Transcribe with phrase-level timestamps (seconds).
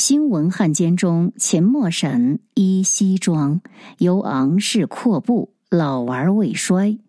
[0.00, 3.60] 新闻汉奸中，秦末审衣西装，
[3.98, 7.00] 由昂视阔步，老而未衰；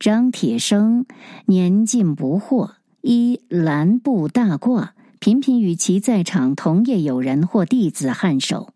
[0.00, 1.06] 张铁生
[1.46, 4.88] 年近不惑，衣蓝布大褂，
[5.20, 8.70] 频频与其在场同业友人或弟子颔首。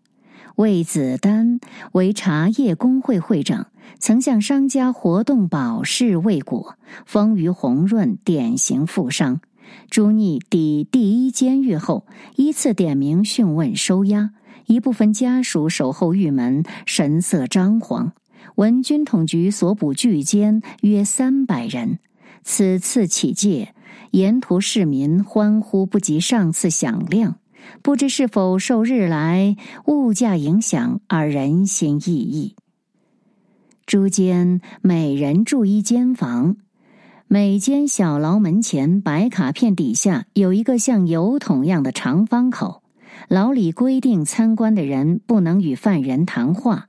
[0.54, 1.58] 魏子丹
[1.94, 3.66] 为茶叶工会会长，
[3.98, 9.40] 曾向商家活动保释未果，丰腴红润，典型富商。
[9.90, 12.06] 朱逆抵第一监狱后，
[12.36, 14.30] 依次点名讯问收押，
[14.66, 18.12] 一部分家属守候狱门，神色张皇。
[18.56, 21.98] 闻军统局所捕巨监约三百人。
[22.42, 23.74] 此次起戒，
[24.10, 27.36] 沿途市民欢呼不及上次响亮。
[27.80, 32.52] 不知是否受日来物价影响而人心奕奕。
[33.86, 36.56] 诸监每人住一间房。
[37.34, 42.84] 每间小牢门前白卡片底下有一个像油桶样的长方口，
[43.26, 46.86] 牢里规定参观的人不能与犯人谈话，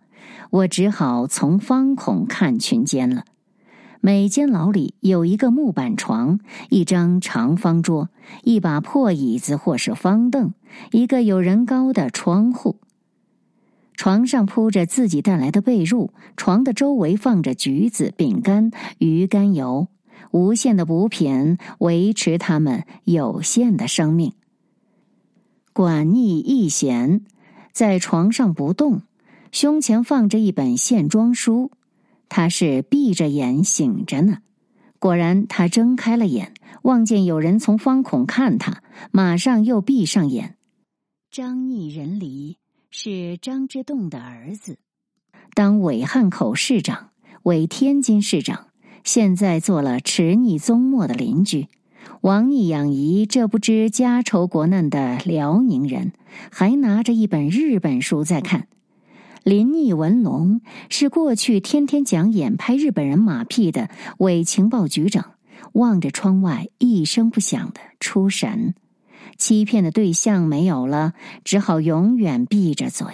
[0.51, 3.25] 我只好从方孔看群监了。
[4.01, 8.09] 每间牢里有一个木板床，一张长方桌，
[8.43, 10.53] 一把破椅子或是方凳，
[10.91, 12.77] 一个有人高的窗户。
[13.95, 18.69] 床上铺着自己带来的被褥，床的周围放着橘子、饼干、
[18.99, 19.87] 鱼肝油。
[20.35, 24.33] 无限的补品维持他们有限的生命。
[25.71, 27.23] 管逆一闲，
[27.71, 29.03] 在床上不动，
[29.53, 31.71] 胸前放着一本线装书。
[32.27, 34.39] 他是闭着眼醒着呢。
[34.99, 40.57] 果然，他睁开了眼，望见有人从方孔看他，马上又闭上眼。
[41.31, 42.57] 张逆人离
[42.91, 44.79] 是张之洞的儿子，
[45.53, 47.11] 当伪汉口市长，
[47.43, 48.67] 为天津市长。
[49.05, 51.67] 现在做了迟逆宗末的邻居，
[52.21, 56.11] 王逆养姨这不知家仇国难的辽宁人，
[56.51, 58.67] 还拿着一本日本书在看。
[59.43, 65.33] 林逆文龙是过去天天讲演拍日本人马屁的伪情报局长，
[65.73, 68.73] 望着窗外一声不响的出神，
[69.37, 71.13] 欺骗的对象没有了，
[71.43, 73.05] 只好永远闭着嘴。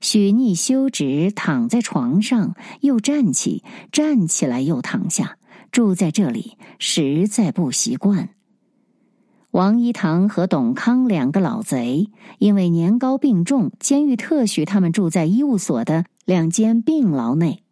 [0.00, 3.62] 许逆休止，躺在床上，又站起，
[3.92, 5.36] 站起来又躺下。
[5.70, 8.30] 住在这里实在不习惯。
[9.52, 17.62] 王一堂和董康两个老贼，因为年高病重，监狱特许他们住在医务所的两间病牢内，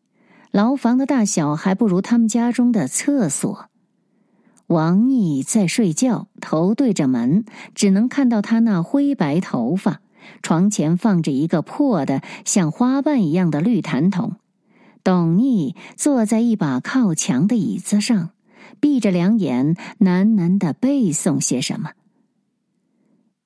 [0.50, 3.66] 牢房的大小还不如他们家中的厕所。
[4.66, 10.00] 王逆在睡觉，头对着门，只能看到他那灰白头发。
[10.42, 14.36] 床前放着一个破的像花瓣一样的绿檀桶，
[15.04, 18.30] 董逆坐在一把靠墙的椅子上，
[18.80, 21.92] 闭着两眼，喃喃的背诵些什么。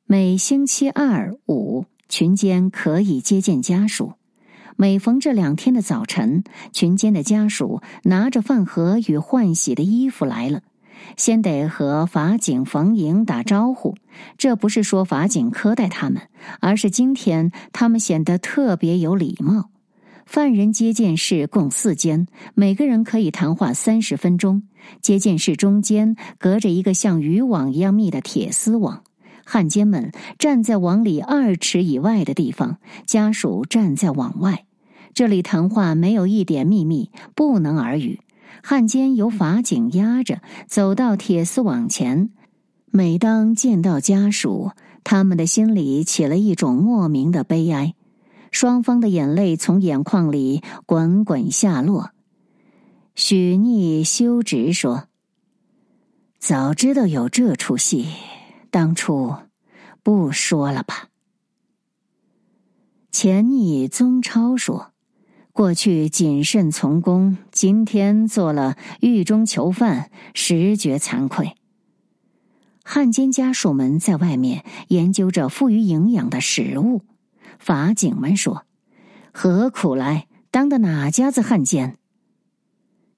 [0.05, 4.13] 每星期二五，群间可以接见家属。
[4.77, 10.63] 每逢这两天的早晨，群间的家属拿着饭盒与换洗的衣服来了。
[11.17, 13.95] 先得和法警冯莹打招呼，
[14.39, 16.23] 这不是说法警苛待他们，
[16.61, 19.71] 而是今天他们显得特别有礼貌。
[20.25, 24.63] 犯人接见室共四间，每个人可以谈话三十分钟。
[25.01, 29.03] 接见室中间隔着一个像渔网一样密的铁丝网，
[29.45, 34.65] 汉奸们站在网里二尺以外的地方，家属站在网外。
[35.15, 38.21] 这里谈话没有一点秘密，不能耳语。
[38.63, 42.31] 汉奸由法警押着走到铁丝网前，
[42.87, 44.71] 每当见到家属，
[45.03, 47.95] 他们的心里起了一种莫名的悲哀，
[48.53, 52.11] 双方的眼泪从眼眶里滚滚下落。
[53.17, 55.09] 许逆休直说
[56.39, 58.07] ：“早知道有这出戏，
[58.71, 59.35] 当初
[60.05, 61.09] 不说了吧。”
[63.11, 64.93] 前逆宗超说。
[65.55, 71.55] 过去谨慎从公，今天做了狱中囚犯，实觉惭愧。
[72.83, 77.03] 汉奸家属们在外面研究着富于营养的食物，
[77.61, 78.67] 法警们说
[79.33, 80.27] ：“何苦来？
[80.51, 81.97] 当的哪家子汉奸？”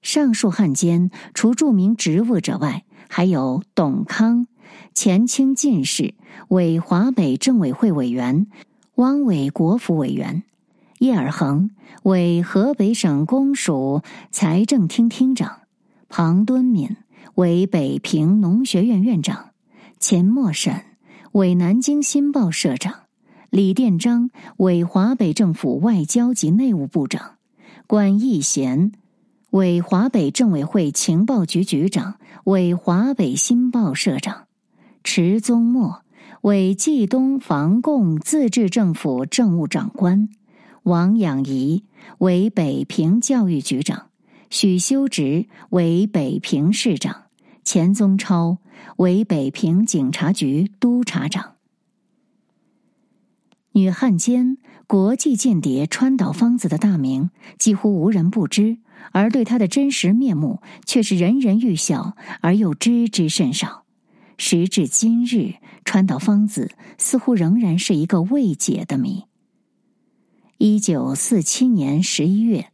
[0.03, 4.45] 上述汉奸除著名职务者外，还有董康，
[4.93, 6.13] 前清进士，
[6.49, 8.45] 为华北政委会委员，
[8.93, 10.43] 汪伪国府委员。
[10.99, 11.71] 叶尔恒
[12.03, 14.01] 为河北省公署
[14.31, 15.61] 财政厅厅长，
[16.07, 16.95] 庞敦敏
[17.35, 19.49] 为北平农学院院长，
[19.99, 20.81] 钱默审
[21.33, 22.93] 为南京新报社长，
[23.49, 27.35] 李殿章为华北政府外交及内务部长，
[27.87, 28.93] 管义贤
[29.49, 32.15] 为华北政委会情报局局长，
[32.45, 34.45] 为华北新报社长，
[35.03, 36.03] 迟宗墨
[36.39, 40.29] 为冀东防共自治政府政务长官；
[40.85, 41.83] 王养仪
[42.19, 44.09] 为北平教育局长；
[44.51, 47.23] 许修直为北平市长；
[47.63, 48.59] 钱宗超
[48.97, 51.53] 为北平警察局督察长。
[53.71, 58.77] 女汉奸、国际间谍川岛芳子的大名几乎无人不知，
[59.11, 63.85] 而对她的真实面目却是人人欲晓而又知之甚少。
[64.37, 69.23] 时至今日，川岛芳子似乎仍然是一个未解的谜。
[70.57, 72.67] 一九四七年十一月，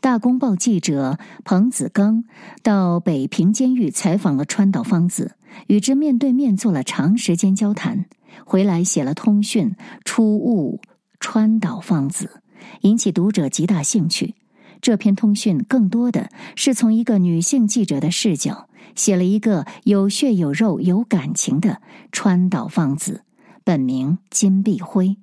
[0.00, 2.24] 大公报记者彭子刚
[2.60, 5.36] 到北平监狱采访了川岛芳子，
[5.68, 8.06] 与之面对面做了长时间交谈。
[8.44, 10.80] 回来写了通讯，初悟
[11.20, 12.42] 川岛芳子，
[12.80, 14.34] 引起读者极大兴趣。
[14.80, 21.80] 这篇通讯更多的是从一个女性记者的视角，写了一个有血有肉有感情的
[22.10, 23.22] 川岛芳子，
[23.62, 25.16] 本名金碧辉。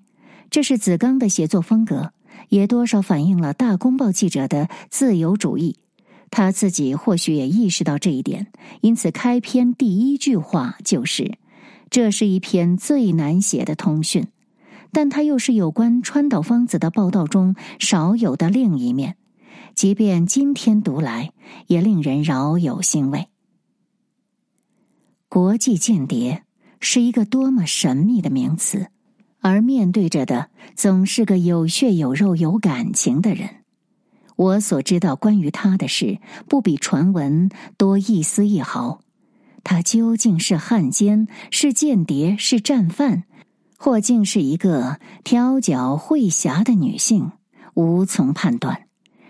[0.49, 2.13] 这是子刚的写作风格，
[2.49, 5.75] 也多少反映了大公报记者的自由主义。
[6.29, 8.47] 他自己或许也意识到这一点，
[8.81, 11.37] 因此开篇第一句话就是。
[11.89, 14.27] 这是一篇最难写的通讯，
[14.91, 19.15] 但它又是有关川岛芳子的报道中少有的另一面，
[19.73, 21.31] 即便今天读来，
[21.67, 23.29] 也令人饶有欣慰。
[25.29, 26.43] 国际间谍
[26.81, 28.87] 是一个多么神秘的名词，
[29.39, 33.49] 而面对着的总是个有血有肉有感情的人。
[34.35, 38.99] 我所知道关于他的事，不比传闻多一丝一毫。
[39.63, 43.23] 她究竟是汉奸，是间谍，是战犯，
[43.77, 47.31] 或竟是一个挑脚会侠的女性，
[47.73, 48.83] 无从判断。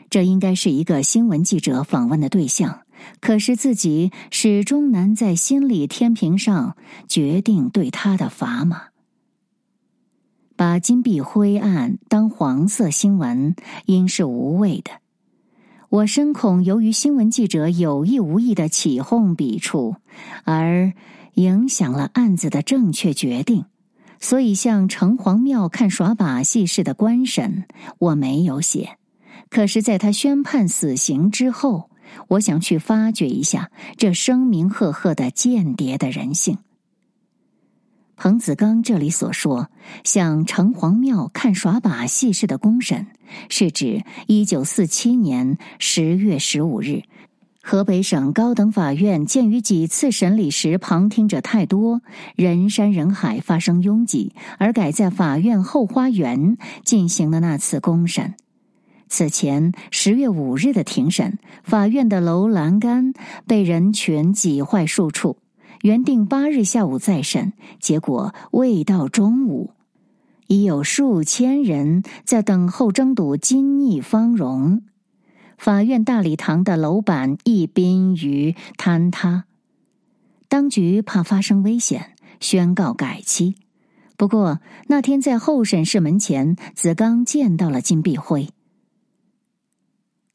[0.09, 2.81] 这应该是一个新闻记者访问的对象，
[3.19, 6.77] 可是自己始终难在心理天平上
[7.07, 8.83] 决定对他的砝码。
[10.57, 13.55] 把金碧辉暗当黄色新闻，
[13.85, 14.89] 应是无谓的。
[15.89, 19.97] 我深恐，由于新闻记者有意无意的起哄笔触，
[20.45, 20.91] 而
[21.35, 23.65] 影响了案子的正确决定，
[24.19, 27.65] 所以像城隍庙看耍把戏似的官审，
[27.99, 28.97] 我没有写。
[29.51, 31.91] 可是，在他宣判死刑之后，
[32.29, 36.57] 我想去发掘一下这声名赫赫的间谍的人性。
[38.17, 39.69] 彭子刚这里所说，
[40.03, 43.05] 像城隍庙看耍把戏似的公审，
[43.47, 47.03] 是指一九四七年十月十五日，
[47.61, 52.01] 河北省高等法院鉴于几次审理时旁听者太多，
[52.35, 58.33] 人山人海，发生拥挤，而改在法院后花园进行的那次公审。
[59.07, 63.13] 此前十月五日的庭审，法院的楼栏杆
[63.45, 65.37] 被人群挤坏数处。
[65.81, 69.71] 原定八日下午再审，结果未到中午，
[70.47, 74.81] 已有数千人在等候争睹金逆芳容。
[75.57, 79.45] 法院大礼堂的楼板一濒于坍塌。
[80.47, 83.55] 当局怕发生危险，宣告改期。
[84.17, 88.49] 不过那天在候审室门前，子刚见到了金碧辉。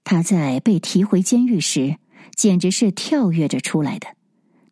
[0.05, 1.97] 他在被提回监狱时，
[2.35, 4.09] 简直是跳跃着出来的。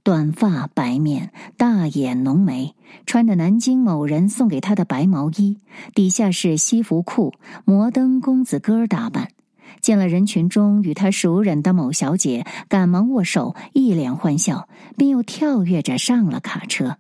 [0.03, 2.75] 短发白面，大眼浓眉，
[3.05, 5.59] 穿着南京某人送给他的白毛衣，
[5.95, 7.35] 底下是西服裤，
[7.65, 9.29] 摩登公子哥打扮。
[9.81, 16.97] 见了人群中与他熟稔的某小姐，赶忙握手，一脸欢笑，并又跳跃着上了卡车。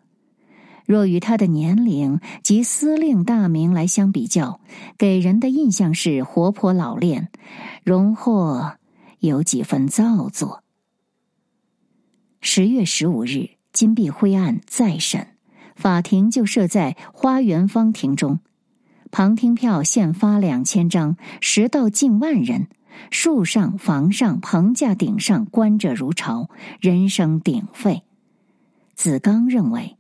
[0.87, 4.61] 若与他的年龄及司令大名来相比较，
[4.99, 7.29] 给人的印象是活泼老练，
[7.85, 8.73] 荣获
[9.19, 10.63] 有几分造作。
[12.43, 15.27] 十月十五日，金碧辉案再审，
[15.77, 18.41] 法庭就设在花园方庭中，
[19.11, 22.69] 旁听票现发两千张，实到近万人。
[23.11, 26.49] 树上、房上、棚架顶上，观者如潮，
[26.81, 28.03] 人声鼎沸。
[28.95, 29.97] 子刚认为，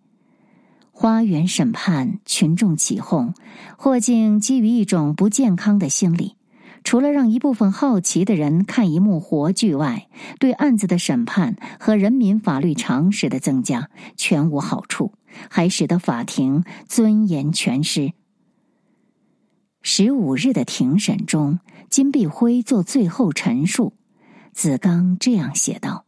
[0.90, 3.34] 花园审判群众起哄，
[3.76, 6.36] 或竟基于一种不健康的心理。
[6.82, 10.08] 除了让一部分好奇的人看一幕活剧外，
[10.38, 15.12] 对案子的审判和人民法律常识的增加全无好处，
[15.48, 18.12] 还使得法庭尊严全失。
[19.82, 23.94] 十五日的庭审中，金碧辉做最后陈述，
[24.52, 26.04] 子刚这样写道：“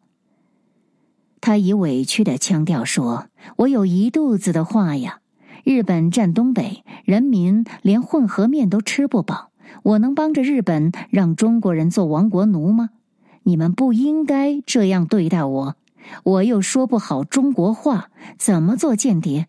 [1.40, 5.20] 他以委屈的腔调说：‘我有一肚子的话呀，
[5.64, 9.50] 日本占东北，人民连混合面都吃不饱。’”
[9.82, 12.90] 我能帮着日本让中国人做亡国奴吗？
[13.44, 15.76] 你们不应该这样对待我。
[16.24, 19.46] 我又说不好中国话，怎么做间谍？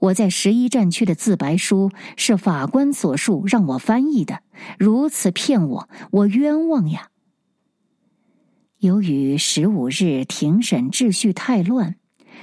[0.00, 4.40] 我在十一战区的自白书是法官所述，让我翻译的。
[4.78, 7.08] 如此骗我，我冤枉呀！
[8.78, 11.94] 由于十五日庭审秩序太乱，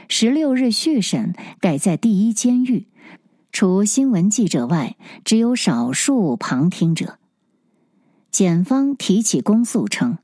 [0.08, 2.88] 十六日续审改在第一监狱，
[3.52, 7.18] 除新闻记者外，只有少数旁听者。
[8.32, 10.18] 检方提起公诉称。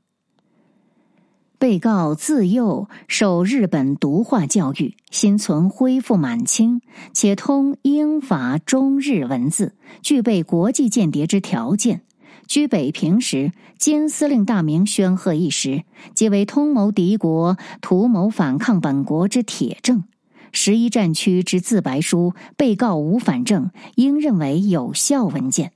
[1.58, 6.82] 被告自幼受日本毒化教育，心存恢复满清，
[7.14, 12.02] 且通英法中日文字，具备国际间谍之条件。
[12.46, 20.04] 居北平时，金司令大名宣赫一时，即为通谋敌国、图谋反抗本国之铁证。
[20.52, 25.72] 十一战区之自白书，被告无反证，应认为有效文件。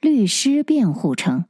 [0.00, 1.44] 律师辩护称。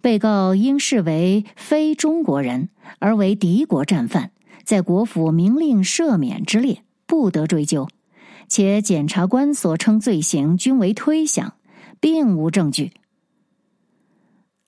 [0.00, 2.68] 被告应视为非中国人，
[3.00, 4.30] 而为敌国战犯，
[4.62, 7.88] 在国府明令赦免之列，不得追究。
[8.46, 11.54] 且检察官所称罪行均为推想，
[11.98, 12.92] 并无证据。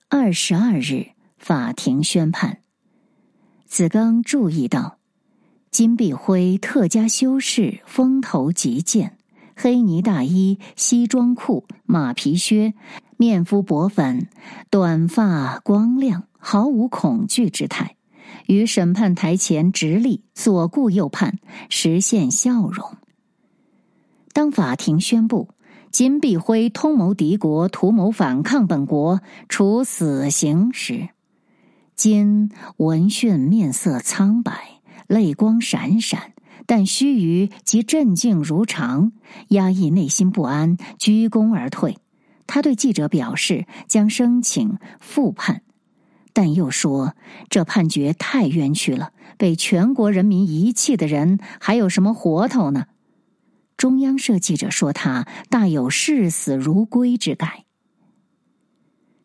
[0.09, 2.59] 二十二日，法庭宣判。
[3.65, 4.97] 子刚注意到，
[5.71, 9.17] 金碧辉特加修饰，风头极健，
[9.55, 12.73] 黑呢大衣、西装裤、马皮靴。
[13.15, 14.27] 面敷薄粉，
[14.69, 17.95] 短发光亮，毫无恐惧之态，
[18.47, 22.97] 于审判台前直立，左顾右盼，实现笑容。
[24.33, 25.49] 当法庭宣布
[25.89, 31.09] 金碧辉通谋敌国，图谋反抗本国，处死刑时，
[31.95, 34.80] 金闻讯面色苍白，
[35.11, 36.31] 泪光闪闪，
[36.65, 39.11] 但须臾即镇静如常，
[39.49, 41.97] 压抑内心不安，鞠躬而退。
[42.47, 45.63] 他对记者表示将申请复判，
[46.31, 47.13] 但又说
[47.49, 52.85] 这判决太冤屈了，被全国人民遗弃的人还有什么活头呢？
[53.75, 57.49] 中央社记者说他大有视死如归之感。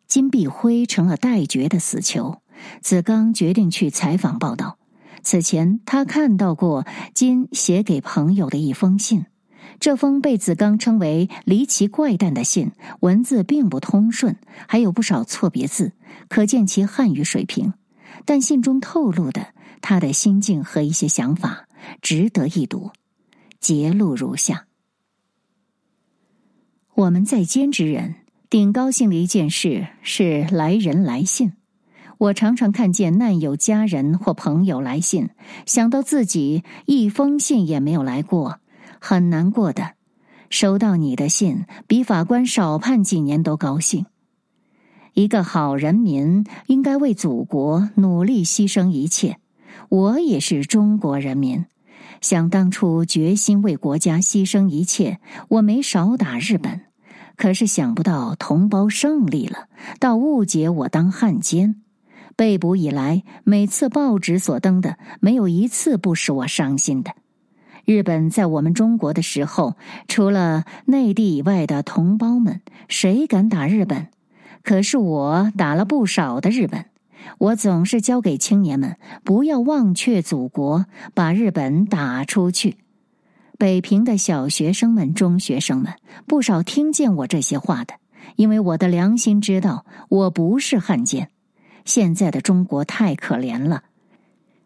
[0.05, 2.41] 金碧辉成了待决的死囚，
[2.81, 4.77] 子刚决定去采访报道。
[5.23, 9.25] 此前他看到过金写给朋友的一封信。
[9.79, 12.71] 这封被子刚称为离奇怪诞的信，
[13.01, 15.91] 文字并不通顺，还有不少错别字，
[16.29, 17.73] 可见其汉语水平。
[18.25, 21.67] 但信中透露的他的心境和一些想法
[22.01, 22.91] 值得一读。
[23.59, 24.65] 节录如下：
[26.95, 28.15] 我们在监之人
[28.49, 31.53] 顶高兴的一件事是来人来信。
[32.19, 35.29] 我常常看见难友家人或朋友来信，
[35.65, 38.59] 想到自己一封信也没有来过。
[38.99, 39.91] 很难过的，
[40.49, 44.07] 收到你的信，比法官少判几年都高兴。
[45.13, 49.37] 一个好人民应该为祖国努力牺牲一切。
[49.89, 51.65] 我也是中国人民，
[52.21, 55.19] 想当初决心为国家牺牲一切，
[55.49, 56.81] 我没少打日本。
[57.35, 59.67] 可是想不到同胞胜利了，
[59.99, 61.83] 倒误解我当汉奸。
[62.37, 67.11] 被捕以来，每次报纸所登的，没有一次不使我伤心的。
[67.83, 69.75] 日本在我们中国的时候，
[70.07, 74.09] 除了内地以外的同胞们，谁敢打日本？
[74.61, 76.85] 可是我打了不少的日本。
[77.39, 82.77] 我总是教给青年们不要忘却祖国，把日本打出去。
[83.57, 85.93] 北平的小学生们、中学生们，
[86.27, 87.95] 不少听见我这些话的，
[88.35, 91.29] 因为我的良心知道我不是汉奸。
[91.87, 93.81] 现在的中国太可怜了。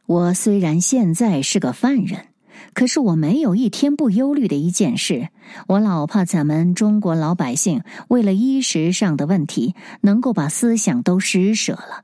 [0.05, 2.25] 我虽然现在是个犯人。
[2.73, 5.29] 可是我没有一天不忧虑的一件事，
[5.67, 12.03] 我老怕咱们中国老百姓为了衣食上的问题，能够把思想都施舍了，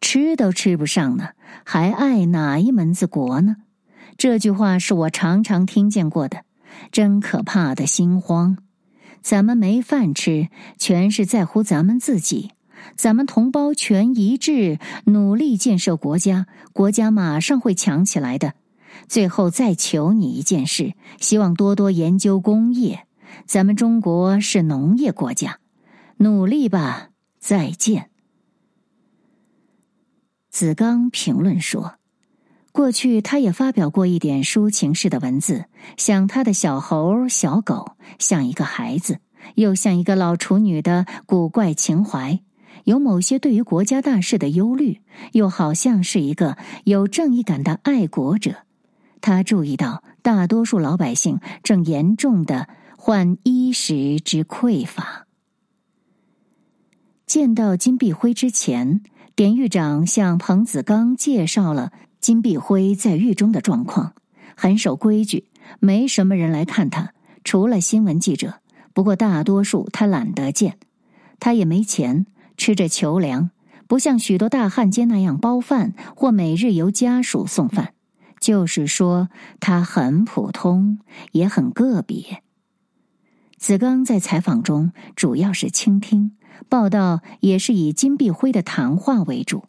[0.00, 1.30] 吃都吃不上呢，
[1.64, 3.56] 还爱哪一门子国呢？
[4.18, 6.42] 这句话是我常常听见过的，
[6.90, 8.58] 真可怕的心慌。
[9.22, 10.48] 咱们没饭吃，
[10.78, 12.50] 全是在乎咱们自己。
[12.94, 18.54] 咱们同胞全一致努力建设国家，国家马上会强起来的。
[19.08, 23.06] 最后再求你一件事，希望多多研究工业。
[23.44, 25.58] 咱们中国是农业国家，
[26.18, 27.10] 努力吧！
[27.38, 28.10] 再见。
[30.50, 31.96] 子刚评论说
[32.72, 35.66] ：“过去他也发表过一点抒情式的文字，
[35.98, 39.18] 像他的小猴、小狗，像一个孩子，
[39.56, 42.40] 又像一个老处女的古怪情怀，
[42.86, 45.00] 有某些对于国家大事的忧虑，
[45.32, 48.58] 又好像是一个有正义感的爱国者。”
[49.20, 55.26] 他注意到，大多数老百姓正严重的患衣食之匮乏。
[57.26, 59.02] 见到金碧辉之前，
[59.34, 61.90] 典狱长向彭子刚介绍了
[62.20, 64.14] 金碧辉在狱中的状况：
[64.56, 65.48] 很守规矩，
[65.80, 67.12] 没什么人来看他，
[67.42, 68.60] 除了新闻记者。
[68.94, 70.78] 不过大多数他懒得见，
[71.40, 72.26] 他也没钱，
[72.56, 73.50] 吃着囚粮，
[73.86, 77.94] 不像许多大汉奸那样包饭或每日由家属送饭。
[78.38, 79.28] 就是说，
[79.60, 80.98] 他很普通，
[81.32, 82.42] 也很个别。
[83.56, 86.32] 子刚在采访中主要是倾听，
[86.68, 89.64] 报道也是以金碧辉的谈话为主。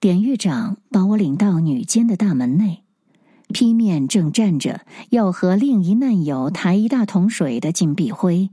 [0.00, 2.82] 典狱长把我领到女监的大门内，
[3.48, 8.50] 劈面正站着要和另一难友抬一大桶水的金碧辉。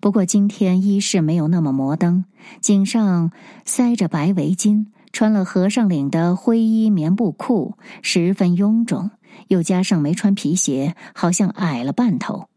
[0.00, 2.24] 不过今天衣饰没有那么摩登，
[2.60, 3.32] 颈上
[3.64, 4.86] 塞着白围巾。
[5.12, 9.10] 穿了和尚领的灰衣棉布裤，十分臃肿，
[9.48, 12.48] 又加上没穿皮鞋，好像矮了半头。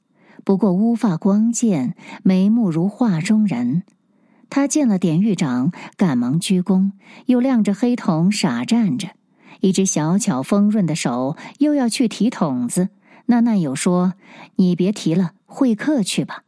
[0.44, 3.82] 不过乌发光健，眉目如画中人。
[4.51, 6.92] 他见了典狱长，赶忙鞠躬，
[7.25, 9.08] 又亮着黑瞳傻站着，
[9.62, 12.89] 一只小巧丰润的手又要去提桶子。
[13.25, 14.13] 那难友说
[14.58, 16.44] ：“你别提了，会客去吧。”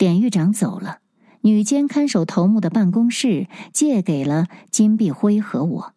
[0.00, 1.00] 典狱长走了。
[1.42, 5.92] 女监看守头目的办公室借给了金碧辉和我，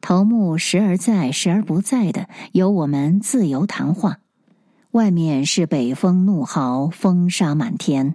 [0.00, 4.18] 头目时而在，时而不在的，由我们自由谈话。
[4.92, 8.14] 外面是北风怒号，风沙满天，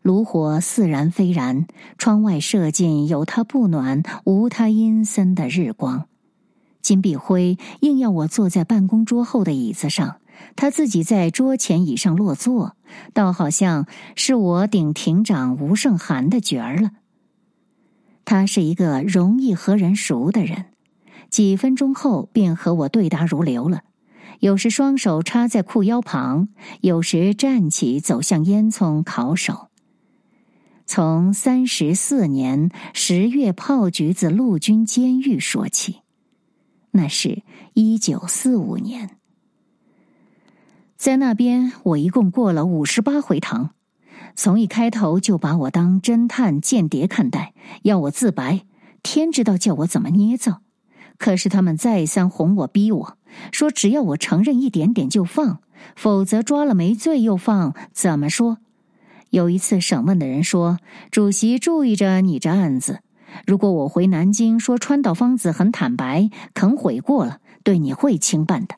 [0.00, 1.66] 炉火似燃非燃，
[1.98, 6.06] 窗外射进有他不暖，无他阴森的日光。
[6.80, 10.16] 金碧辉硬要我坐在办公桌后的椅子上。
[10.54, 12.76] 他自己在桌前椅上落座，
[13.12, 16.90] 倒好像是我顶庭长吴胜寒的角儿了。
[18.24, 20.66] 他是一个容易和人熟的人，
[21.30, 23.82] 几分钟后便和我对答如流了。
[24.40, 26.48] 有时双手插在裤腰旁，
[26.80, 29.68] 有时站起走向烟囱烤手。
[30.84, 35.96] 从三十四年十月炮橘子陆军监狱说起，
[36.90, 37.42] 那是
[37.74, 39.15] 一九四五年。
[40.96, 43.70] 在那边，我一共过了五十八回堂，
[44.34, 48.64] 从一开头就把我当侦探间谍看待，要我自白，
[49.02, 50.62] 天知道叫我怎么捏造。
[51.18, 53.18] 可是他们再三哄我逼我
[53.52, 55.60] 说，只要我承认一点点就放，
[55.94, 58.58] 否则抓了没罪又放，怎么说？
[59.30, 60.78] 有一次审问的人说
[61.12, 63.00] ：“主席注意着你这案子，
[63.46, 68.76] 如果我回南京说川岛芳子很坦白，肯悔过了，对你会轻办的。”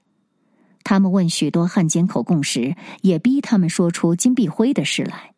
[0.88, 5.34] 他们问许多汉奸口供时，也逼他们说出金碧辉的事来，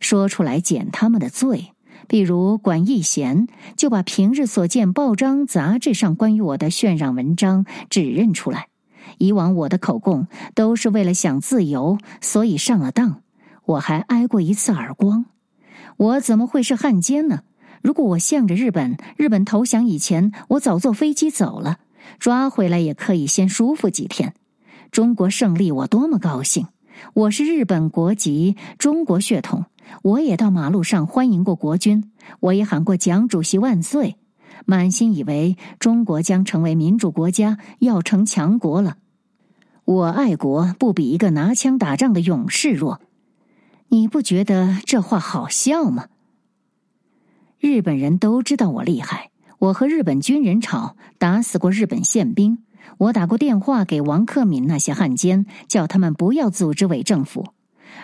[0.00, 1.70] 说出来减他们的罪。
[2.08, 8.66] 比如管义贤就把平日所见报章杂志上关于我的渲染文章指认出来。
[9.18, 13.22] 以往我的口供都是为了想自由，所以上了当。
[13.66, 15.26] 我还挨过一次耳光。
[15.96, 17.44] 我怎么会是汉奸呢？
[17.82, 21.78] 如果我向着日本，日本投降以前，我早坐飞机走了，
[22.18, 24.34] 抓回来也可以先舒服几天。
[24.90, 26.66] 中国胜利，我多么高兴！
[27.14, 29.66] 我是日本国籍，中国血统。
[30.02, 34.16] 我也到马路上欢迎过国军，我也喊过蒋主席万岁，
[34.66, 38.96] 满心以为中国将成为民主国家，要成强国了。
[39.84, 43.00] 我爱国不比一个拿枪打仗的勇士弱。
[43.88, 46.06] 你不觉得这话好笑吗？
[47.58, 52.58] 日本人都知道我厉害，我和日本军人吵，打死过日本宪兵。
[52.96, 57.44] 我打过电话给王克敏那些汉奸，叫他们不要组织伪政府。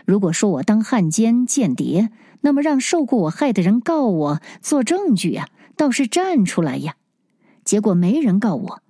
[0.05, 2.11] 如果说我当汉奸间谍，
[2.42, 6.94] 那么让受过我害的人告我做证据呀，倒是站出来呀。
[7.64, 8.83] 结果没人告我。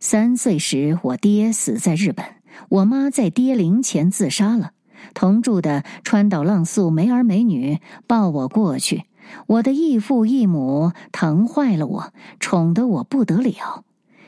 [0.00, 2.24] 三岁时，我爹死在日本，
[2.68, 4.72] 我妈在爹灵前自杀了。
[5.14, 9.04] 同住的川岛浪速没儿没女，抱我过去。
[9.46, 13.85] 我的义父义母疼坏了我，宠得我不得了。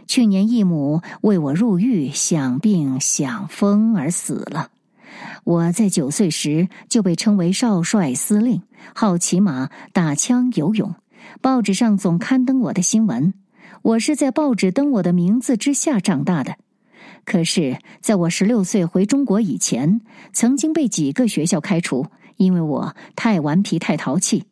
[0.09, 4.71] 去年义母为我入狱，想病想疯而死了。
[5.45, 8.63] 我在九岁时就被称为少帅司令，
[8.95, 10.95] 好骑马、打枪、游泳。
[11.43, 13.35] 报纸上总刊登我的新闻。
[13.83, 16.57] 我是在报纸登我的名字之下长大的。
[17.27, 20.01] 可是，在我十六岁回中国以前，
[20.33, 22.07] 曾经被几个学校开除，
[22.39, 24.45] 因为我太顽皮、太淘气。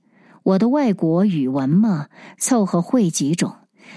[0.43, 3.55] 我的外国语文嘛，凑合会几种。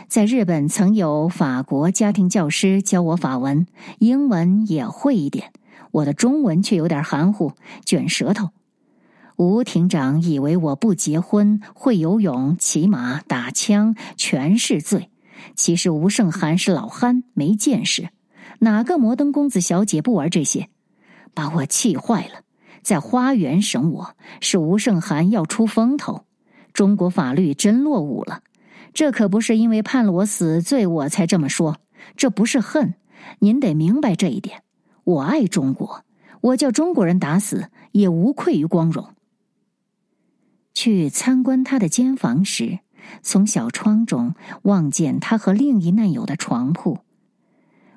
[0.07, 3.67] 在日本，曾有法国家庭教师教我法文，
[3.99, 5.51] 英文也会一点。
[5.91, 7.53] 我的中文却有点含糊，
[7.85, 8.49] 卷舌头。
[9.37, 15.09] 吴庭长以为我不结婚、会游泳、骑马、打枪全是罪。
[15.55, 18.09] 其实吴胜寒是老憨，没见识。
[18.59, 20.67] 哪个摩登公子小姐不玩这些？
[21.33, 22.41] 把我气坏了。
[22.81, 26.25] 在花园审我是吴胜寒要出风头。
[26.73, 28.41] 中国法律真落伍了。
[28.93, 31.77] 这可不是因为判了我死罪我才这么说，
[32.15, 32.95] 这不是恨，
[33.39, 34.63] 您得明白这一点。
[35.03, 36.03] 我爱中国，
[36.41, 39.13] 我叫中国人打死也无愧于光荣。
[40.73, 42.79] 去参观他的监房时，
[43.21, 46.99] 从小窗中望见他和另一难友的床铺。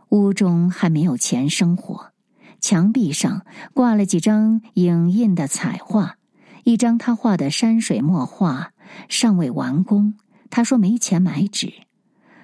[0.09, 2.13] 屋中还没有钱生火，
[2.61, 6.17] 墙壁上挂了几张影印的彩画，
[6.65, 8.73] 一张他画的山水墨画
[9.09, 10.15] 尚未完工。
[10.53, 11.73] 他说没钱买纸。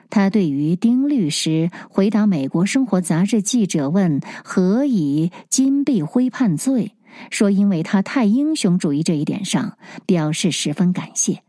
[0.09, 6.95] 他对于丁律师回答美国生活杂志记者问何以金碧辉判罪，
[7.31, 11.43] 说因为他太英雄主义这一点上表示十分感谢。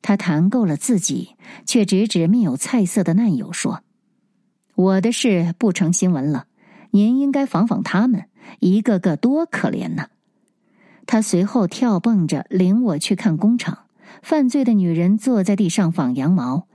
[0.00, 1.34] 他谈够了自己，
[1.66, 3.82] 却直指面有菜色的难友说
[4.74, 6.46] ：“我的事不成新闻了，
[6.92, 8.24] 您应该访访他们，
[8.60, 10.08] 一个个多可怜呐。”
[11.04, 13.87] 他随后跳蹦着领我去看工厂，
[14.22, 16.66] 犯罪的女人坐在地上纺羊毛。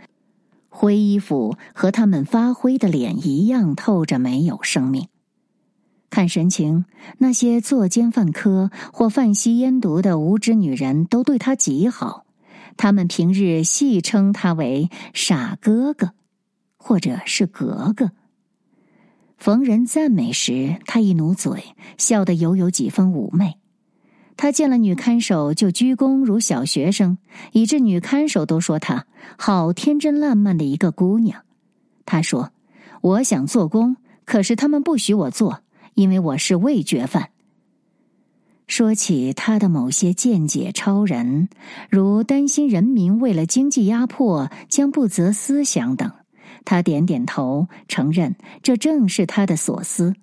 [0.69, 5.08] 灰衣服和他们发灰的脸一样，透着没有生命。
[6.10, 6.86] 看神情，
[7.17, 12.25] 那些作奸犯科或贩吸烟毒的无知女人都对他极好。
[12.77, 16.12] 他们平日戏称他为“傻哥哥”
[16.77, 18.12] 或者是“格格”。
[19.38, 23.58] 逢人赞美时，他一努嘴，笑得犹有几分妩媚。
[24.35, 27.17] 他见了女看守就鞠躬如小学生，
[27.51, 29.05] 以致女看守都说他
[29.37, 31.43] 好天真烂漫的一个姑娘。
[32.05, 32.51] 他说
[33.01, 35.61] ：“我想做工，可是他们不许我做，
[35.93, 37.29] 因为我是味觉犯。”
[38.67, 41.49] 说起他的某些见解超人，
[41.89, 46.11] 如担心人民为了经济压迫将不择思想等，
[46.65, 50.15] 他点点头，承认这正是他的所思。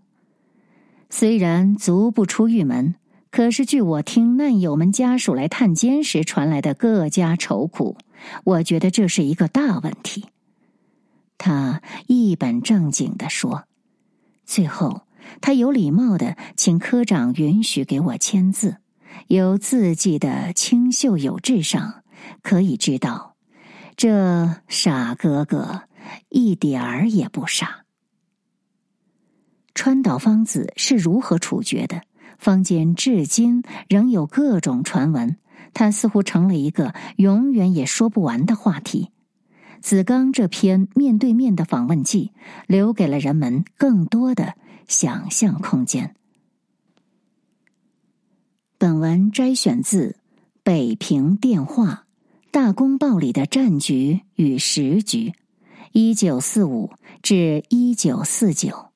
[1.11, 2.95] 虽然足不出狱门。
[3.31, 7.97] 可是，据我听难友们家属来探监时传来的各家愁苦，
[8.43, 10.27] 我觉得这是一个大问题。
[11.39, 13.65] 他一本正经的说，
[14.45, 15.03] 最后
[15.41, 18.79] 他有礼貌的请科长允许给我签字，
[19.29, 22.03] 由字迹的清秀有致上
[22.43, 23.37] 可以知道，
[23.97, 25.85] 这傻哥哥
[26.31, 27.85] 一点儿也不傻。
[29.73, 32.03] 川岛芳子是如何处决的？
[32.41, 35.37] 坊间至今仍有各种传闻，
[35.75, 39.11] 他似乎成了一个永远也说不完的话题。
[39.83, 42.33] 子刚这篇面对面的访问记，
[42.67, 44.55] 留给了人们更多的
[44.89, 46.17] 想象空间。
[48.79, 50.17] 本文摘选自
[50.63, 51.87] 《北平电话》
[52.51, 55.35] 《大公报》里的战局与时局，
[55.93, 58.87] 一九四五至一九四九。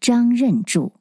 [0.00, 0.92] 张任著。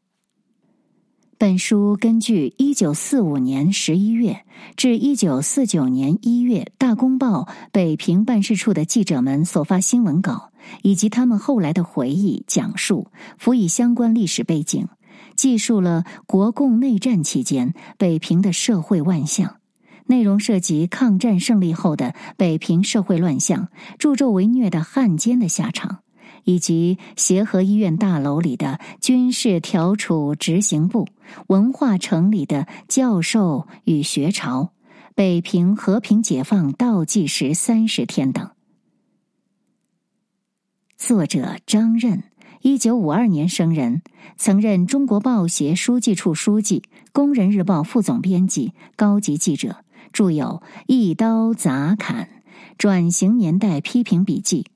[1.43, 4.45] 本书根据一九四五年十一月
[4.77, 7.41] 至一九四九年一月《大公报》
[7.73, 10.51] 北平办事处的记者们所发新闻稿，
[10.83, 14.87] 以及他们后来的回忆讲述，辅以相关历史背景，
[15.35, 19.57] 记述了国共内战期间北平的社会万象。
[20.05, 23.67] 内容涉及抗战胜利后的北平社会乱象、
[23.99, 26.02] 助纣为虐的汉奸的下场。
[26.43, 31.07] 以及协和医院大楼里的军事调处执行部、
[31.47, 34.71] 文化城里的教授与学潮、
[35.15, 38.51] 北平和平解放倒计时三十天等。
[40.97, 42.23] 作者张任，
[42.61, 44.01] 一九五二年生人，
[44.37, 52.25] 曾任中国报协书记处书记、工人日报副总编辑、高级记者，著有《一刀杂砍》
[52.77, 54.67] 《转型年代批评笔记》。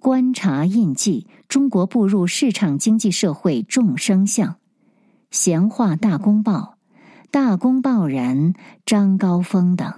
[0.00, 4.56] 观察印记：中国步入市场经济社会众生相。
[5.30, 6.78] 闲话大公报，
[7.30, 8.54] 大公报人
[8.86, 9.92] 张高峰等。